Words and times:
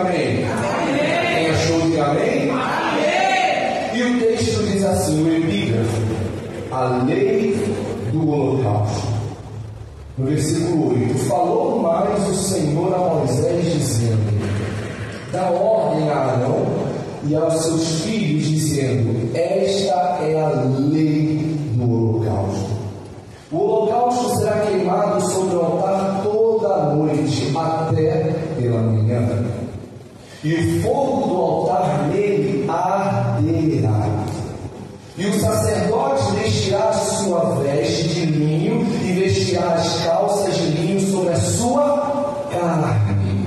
amém. 0.00 0.44
amém. 0.44 0.96
Quem 1.34 1.46
é 1.46 1.50
achou, 1.50 1.80
que 1.80 1.98
amém. 1.98 2.50
amém. 2.50 2.86
E 3.94 4.02
o 4.02 4.20
texto 4.20 4.62
diz 4.64 4.84
assim: 4.84 5.24
o 5.24 5.36
epígrafe, 5.36 6.02
a 6.70 7.02
lei 7.04 7.54
do 8.12 8.30
holocausto. 8.30 9.08
No 10.18 10.26
versículo 10.26 10.92
8: 10.94 11.18
Falou 11.20 11.78
mais 11.80 12.28
o 12.28 12.34
Senhor 12.34 12.94
a 12.94 12.98
Moisés, 13.16 13.72
dizendo: 13.72 14.36
Dá 15.32 15.50
ordem 15.50 16.08
a 16.10 16.16
Arão 16.16 16.66
e 17.24 17.34
aos 17.34 17.54
seus 17.54 18.00
filhos, 18.02 18.46
dizendo: 18.46 19.30
Esta 19.34 20.18
é 20.22 20.40
a 20.40 20.48
lei 20.78 21.56
do 21.74 21.90
holocausto. 21.90 22.76
O 23.52 23.58
holocausto 23.58 24.38
será 24.38 24.60
queimado 24.60 25.20
sobre 25.20 25.56
o 25.56 25.60
altar 25.60 26.20
toda 26.22 26.74
a 26.74 26.94
noite, 26.94 27.52
até 27.56 28.34
pela 28.58 28.82
manhã 28.82 29.45
e 30.46 30.54
o 30.54 30.82
fogo 30.82 31.26
do 31.26 31.36
altar 31.36 32.06
nele 32.06 32.64
arderá. 32.68 34.08
E 35.18 35.26
o 35.26 35.40
sacerdote 35.40 36.36
vestirá 36.36 36.92
sua 36.92 37.56
veste 37.56 38.08
de 38.10 38.26
linho 38.26 38.86
e 39.04 39.12
vestirá 39.12 39.72
as 39.72 40.04
calças 40.04 40.56
de 40.56 40.66
linho 40.68 41.00
sobre 41.10 41.32
a 41.32 41.36
sua 41.36 42.46
carne. 42.52 43.46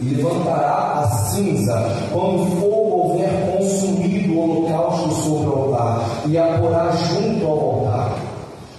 E 0.00 0.14
levantará 0.14 1.00
a 1.00 1.08
cinza, 1.30 1.90
quando 2.12 2.42
o 2.42 2.46
fogo 2.60 3.14
houver 3.14 3.56
consumido 3.56 4.34
o 4.34 4.40
holocausto 4.42 5.10
sobre 5.22 5.48
o 5.48 5.52
altar, 5.52 6.22
e 6.26 6.38
a 6.38 6.58
porá 6.58 6.92
junto 6.92 7.46
ao 7.46 7.58
altar. 7.58 8.18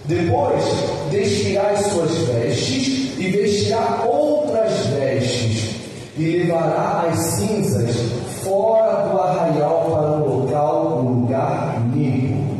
Depois, 0.05 0.63
destirai 1.11 1.75
suas 1.75 2.11
vestes 2.19 3.17
e 3.17 3.27
vestirá 3.31 4.01
outra 4.05 4.42
e 6.17 6.37
levará 6.37 7.05
as 7.09 7.17
cinzas 7.17 7.95
fora 8.43 9.07
do 9.07 9.19
arraial 9.19 9.85
para 9.89 10.01
um 10.11 10.41
local, 10.41 10.99
um 10.99 11.21
lugar 11.21 11.81
limpo. 11.93 12.53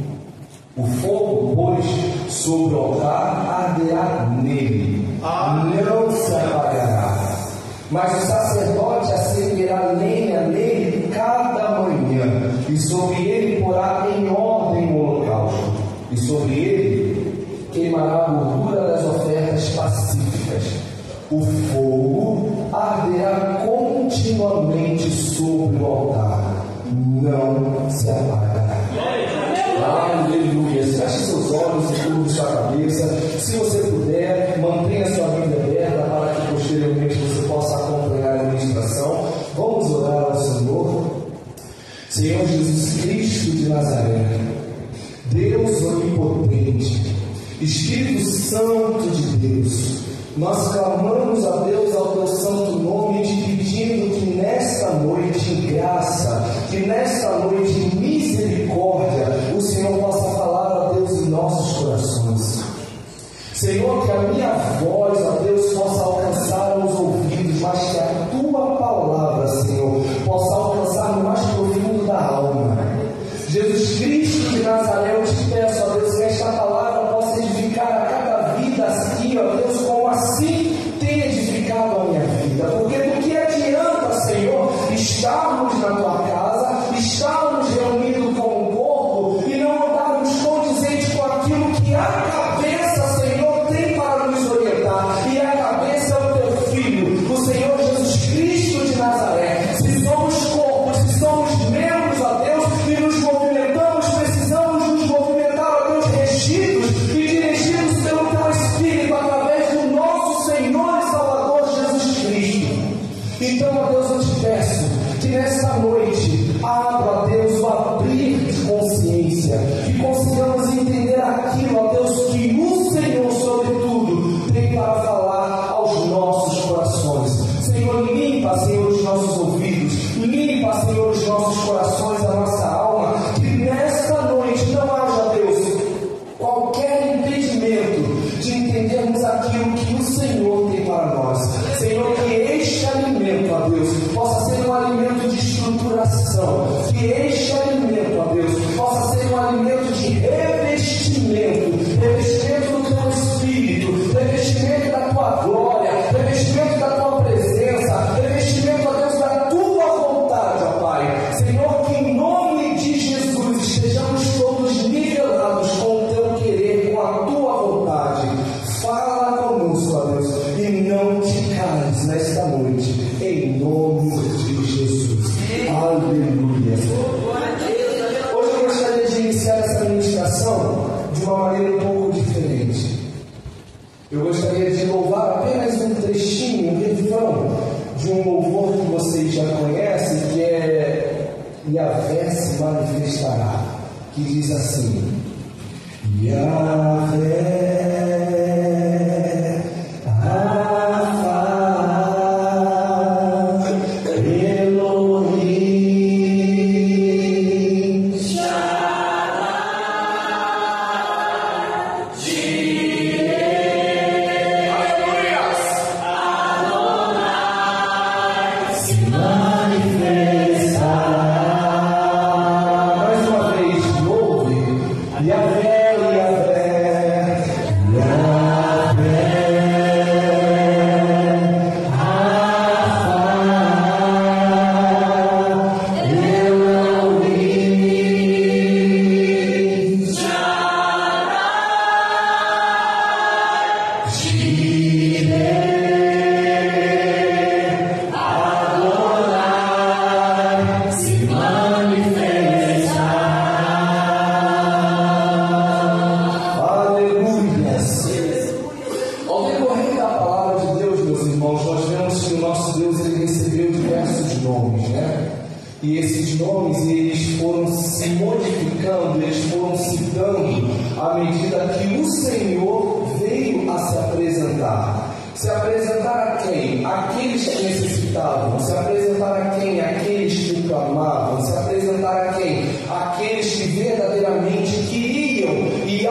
O 0.75 0.87
fogo, 0.87 1.53
pois, 1.55 2.33
sobre 2.33 2.75
o 2.75 2.79
altar 2.79 3.75
arderá 3.77 4.27
nele, 4.41 5.07
ah. 5.21 5.69
não 5.85 6.11
se 6.11 6.33
apagará. 6.33 7.37
Mas 7.91 8.23
o 8.23 8.25
sacerdote 8.25 9.13
acenderá 9.13 9.93
nele 9.93 10.22
o 21.33 21.41
fogo 21.71 22.51
arderá 22.71 23.65
continuamente 23.65 25.09
sobre 25.09 25.77
o 25.81 25.85
altar, 25.85 26.65
não 26.91 27.89
se 27.89 28.09
apagará. 28.09 28.77
Aleluia. 29.83 30.83
Feche 30.83 31.25
seus 31.25 31.51
olhos 31.51 31.91
e 31.91 32.03
curva 32.03 32.29
sua 32.29 32.45
cabeça. 32.45 33.07
Se 33.39 33.57
você 33.57 33.79
puder, 33.79 34.59
mantenha 34.59 35.13
sua 35.13 35.27
vida 35.27 35.55
aberta 35.55 36.03
para 36.03 36.33
que 36.35 36.53
posteriormente 36.53 37.15
você 37.15 37.47
possa 37.47 37.75
acompanhar 37.75 38.39
a 38.39 38.43
ministração. 38.43 39.27
Vamos 39.55 39.91
orar 39.91 40.23
ao 40.23 40.41
Senhor. 40.41 41.23
Senhor 42.09 42.47
Jesus 42.47 43.01
Cristo 43.01 43.51
de 43.51 43.69
Nazaré, 43.69 44.39
Deus 45.31 45.81
onipotente, 45.81 47.15
Espírito 47.59 48.29
Santo 48.29 49.09
de 49.09 49.37
Deus, 49.37 50.03
nós 50.37 50.71
clamamos 50.73 51.22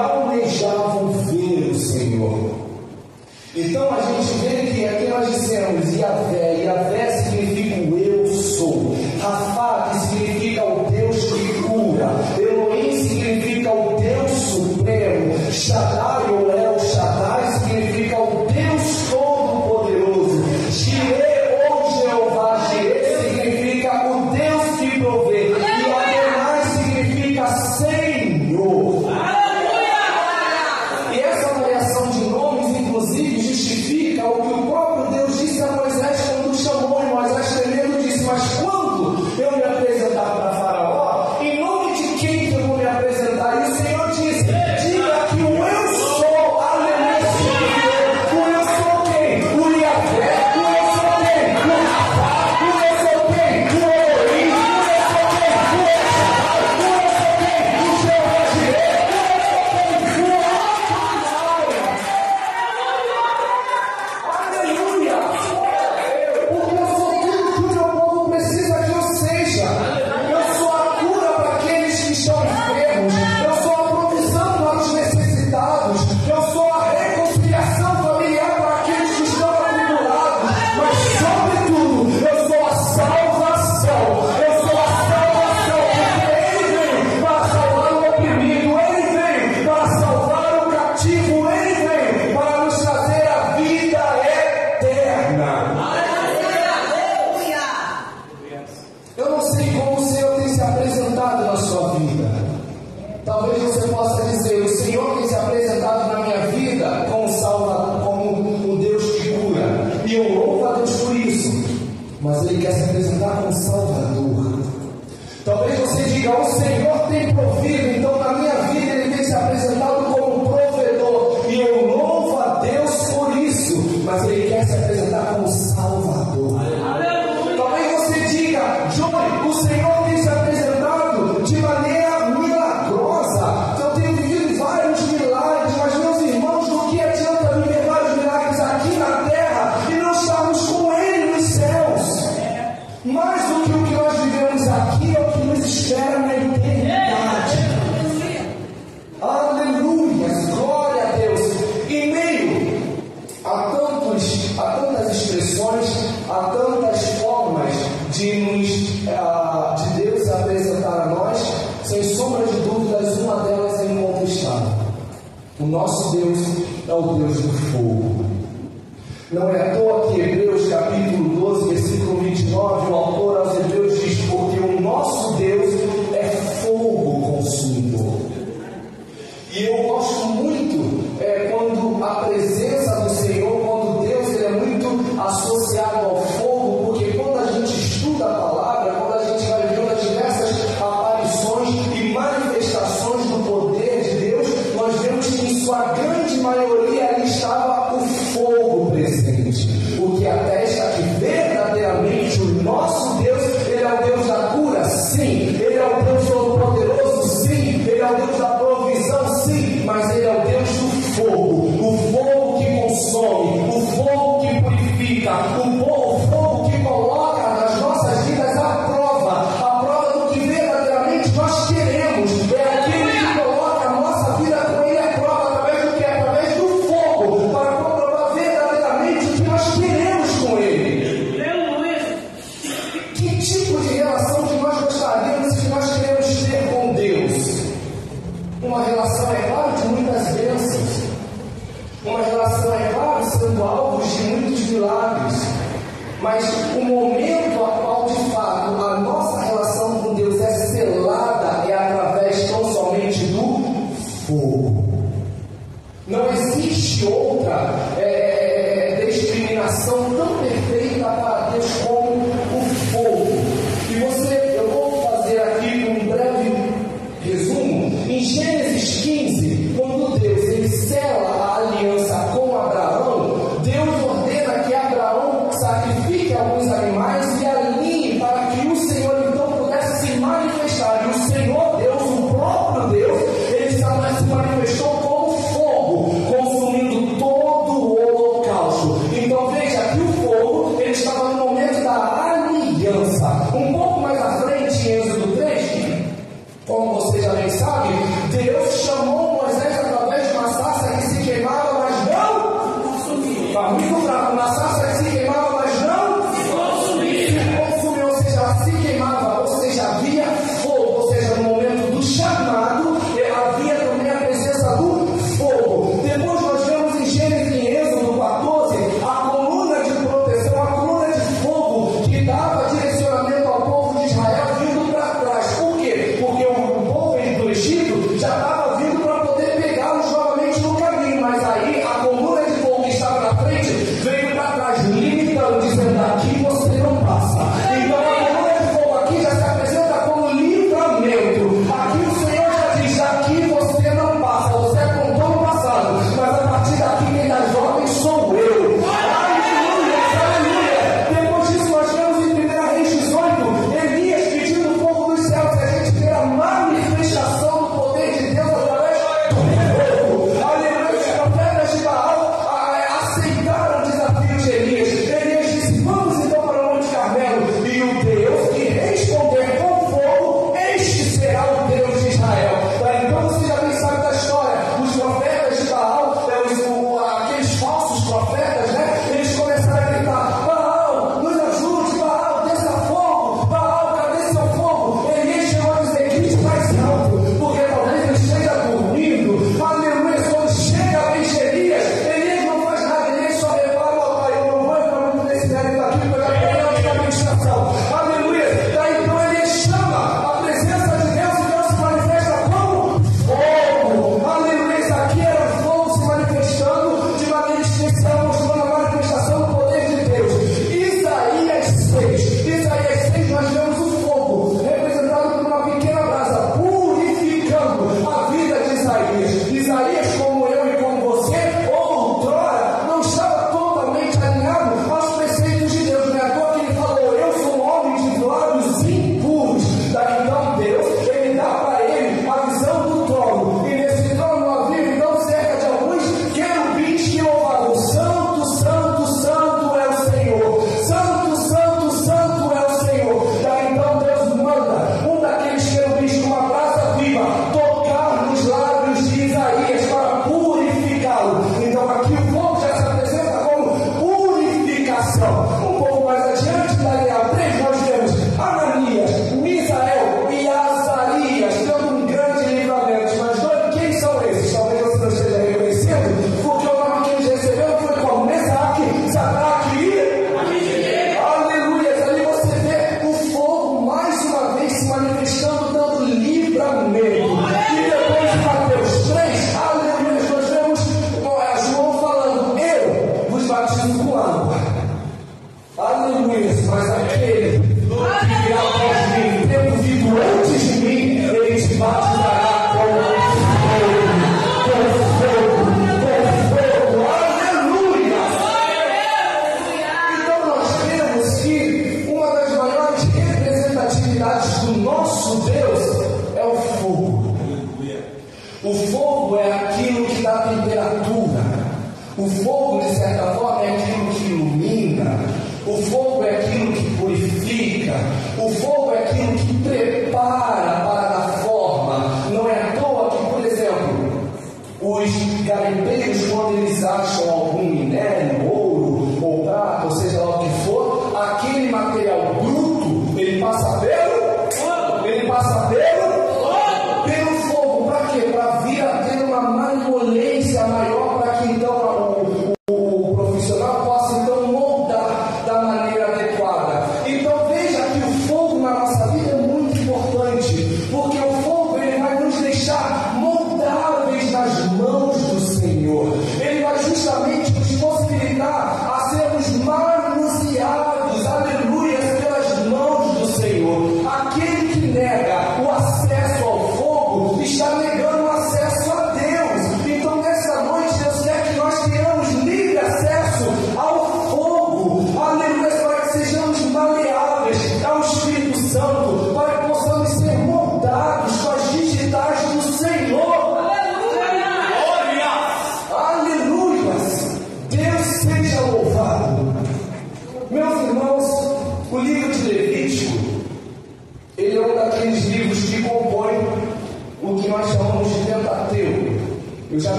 almejavam 0.00 1.12
ver 1.12 1.70
o 1.70 1.74
Senhor. 1.74 2.50
Então 3.54 3.88
a 3.92 4.00
gente 4.00 4.32
vê 4.38 4.72
que 4.72 4.86
aqui 4.86 5.08
nós 5.08 5.26
dissemos, 5.26 5.94
e 5.94 6.04
a 6.04 6.14
fé, 6.30 6.62
e 6.62 6.68
a 6.68 6.84
fé 6.84 6.99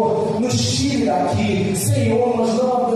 Senhor, 0.00 0.40
nos 0.40 0.76
tire 0.76 1.04
daqui. 1.04 1.76
Senhor, 1.76 2.36
nós 2.36 2.54
não 2.54 2.89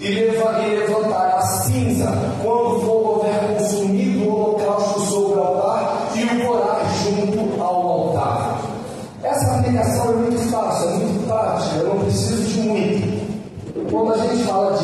e 0.00 0.10
levantar 0.10 1.36
a 1.38 1.40
cinza 1.40 2.12
quando 2.42 2.80
fogo 2.80 3.08
houver 3.14 3.56
consumido 3.56 4.28
o 4.28 4.34
holocausto 4.34 5.00
sobre 5.00 5.38
o 5.38 5.42
altar 5.42 6.12
e 6.14 6.24
o 6.24 6.50
orar 6.50 6.80
junto 7.02 7.62
ao 7.62 7.88
altar. 7.88 8.60
Essa 9.22 9.56
aplicação 9.56 10.10
é 10.10 10.16
muito 10.16 10.50
fácil, 10.50 10.88
é 10.88 10.92
muito 10.94 11.26
prática, 11.26 11.76
eu 11.76 11.94
não 11.94 12.04
preciso 12.04 12.42
de 12.42 12.60
muito. 12.60 13.26
Quando 13.90 14.12
a 14.12 14.18
gente 14.18 14.44
fala 14.44 14.75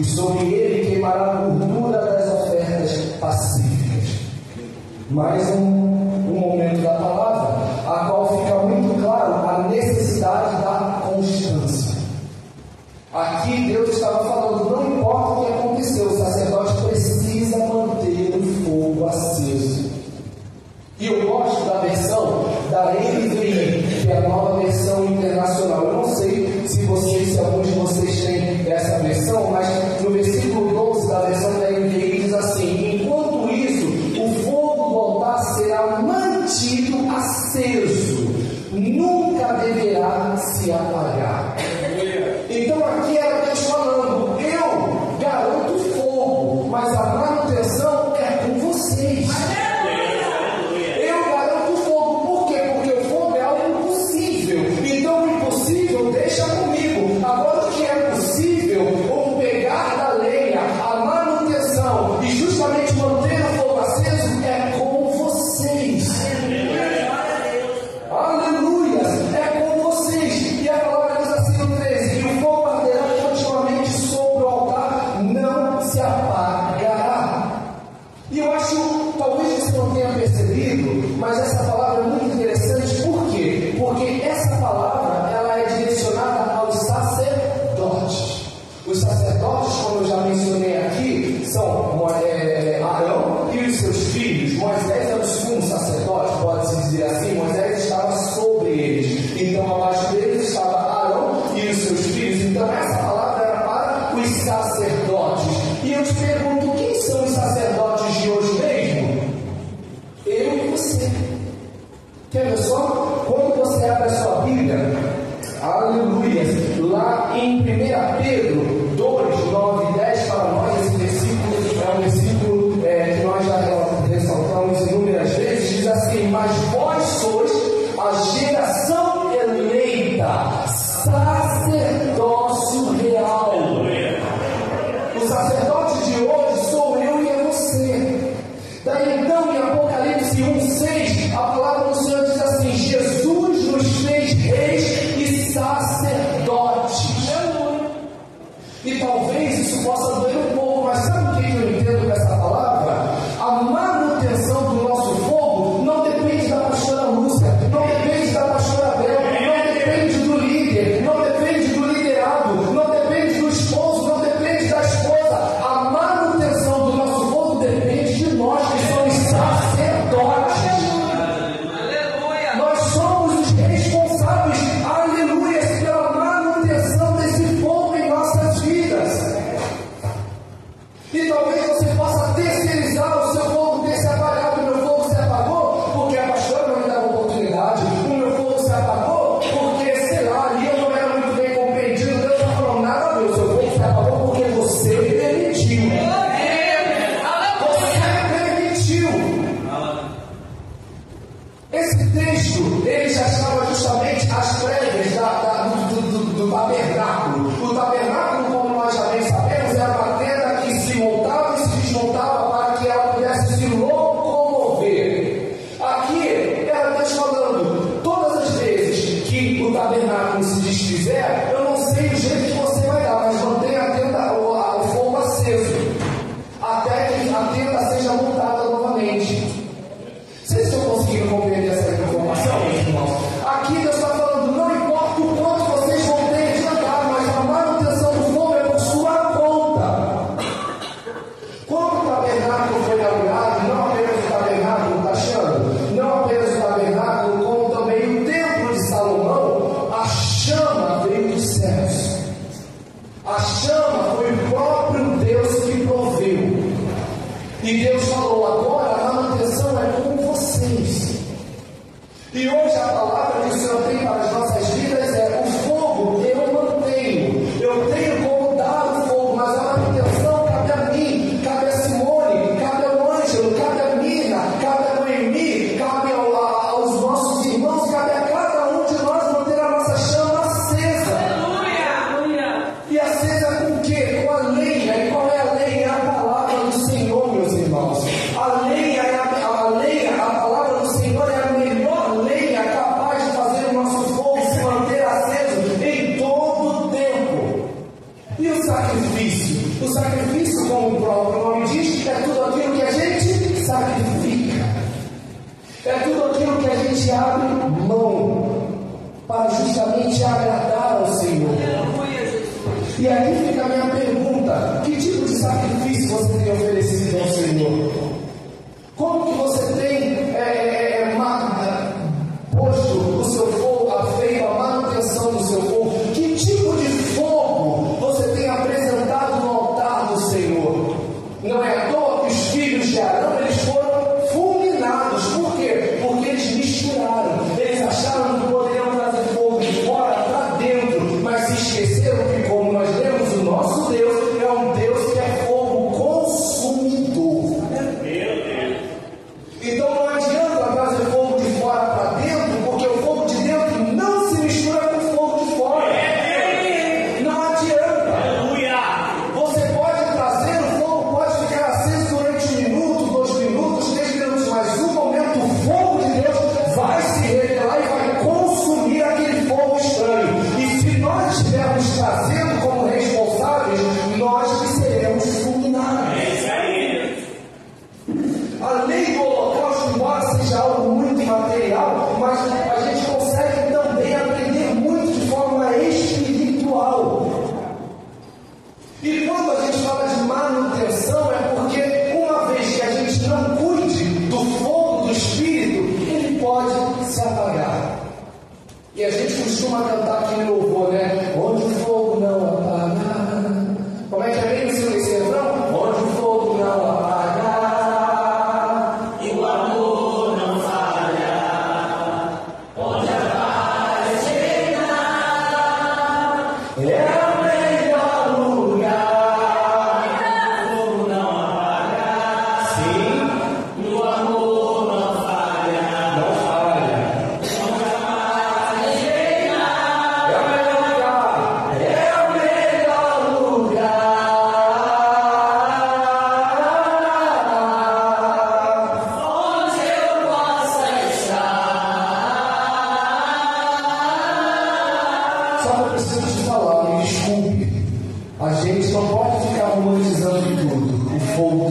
e 0.00 0.04
sobre 0.04 0.46
ele 0.46 0.86
queimará 0.86 1.30
a 1.30 1.34
gordura 1.44 1.98
das 1.98 2.32
ofertas 2.32 2.92
pacíficas. 3.20 4.08
Mais 5.10 5.46
um 5.50 5.79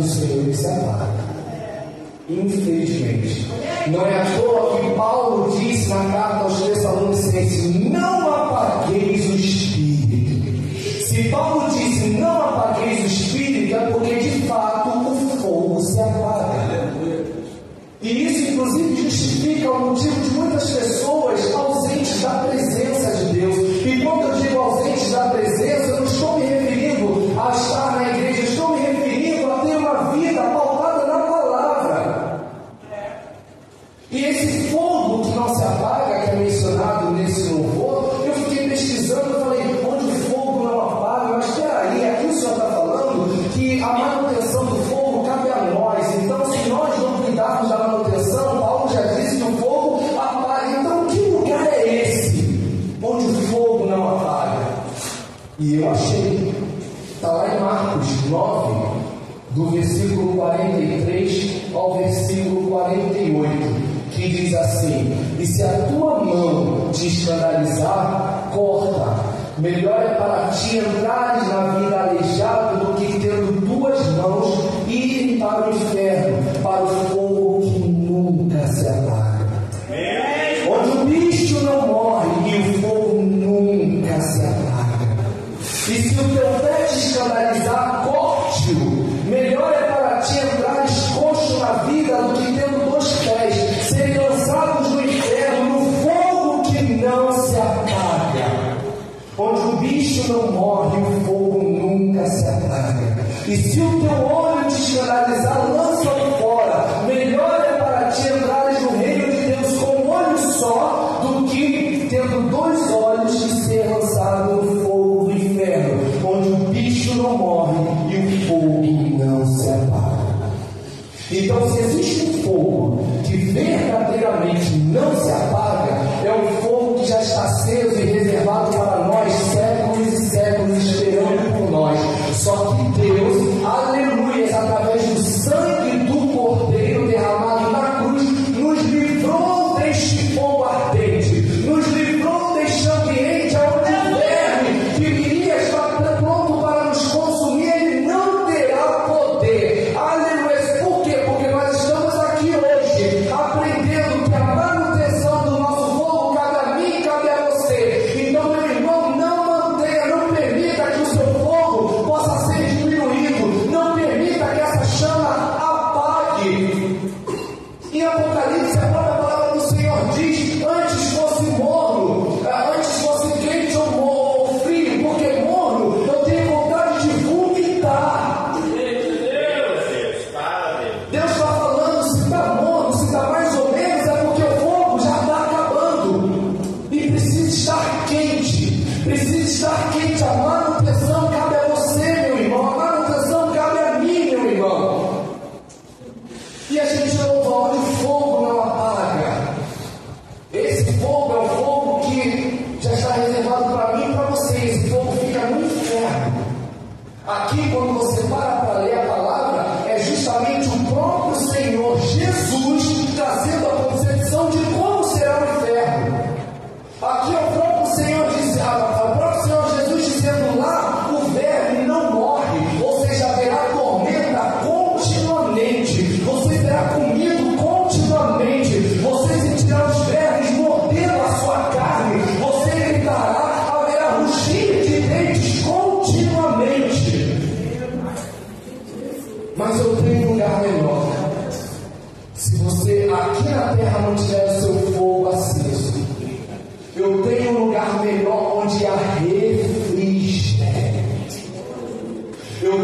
Senhor 0.10 0.46
que 0.46 0.58
se 0.58 0.68
apaga. 0.68 1.08
Infelizmente. 2.30 3.48
Não 3.88 4.06
é 4.06 4.22
a 4.22 4.26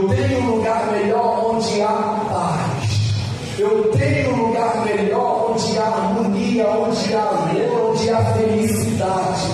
Eu 0.06 0.10
tenho 0.10 0.40
um 0.40 0.56
lugar 0.58 0.92
melhor 0.92 1.56
onde 1.56 1.82
há 1.82 2.20
paz. 2.30 3.58
Eu 3.58 3.92
tenho 3.98 4.34
um 4.36 4.48
lugar 4.48 4.86
melhor 4.86 5.52
onde 5.52 5.80
há 5.80 5.84
harmonia, 5.84 6.70
onde 6.70 7.16
há 7.16 7.24
amor, 7.24 7.90
onde 7.90 8.10
há 8.12 8.24
felicidade. 8.36 9.48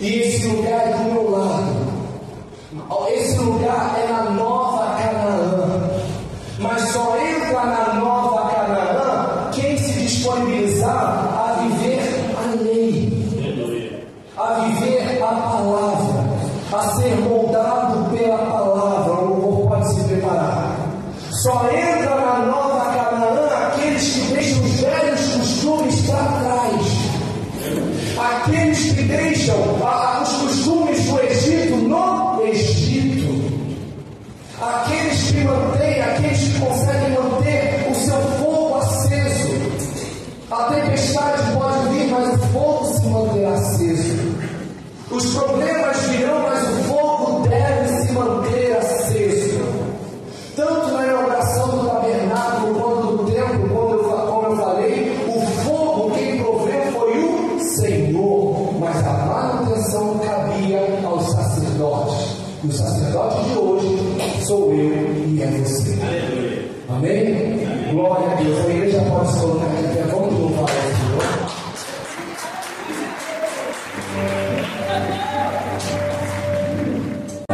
E 0.00 0.20
esse 0.20 0.46
lugar 0.46 0.88
é 0.88 0.92
do 0.92 1.12
meu 1.12 1.30
lado. 1.32 1.88
Esse 3.10 3.36
lugar 3.38 3.98
é 3.98 4.12
na 4.12 4.30
nossa 4.30 4.67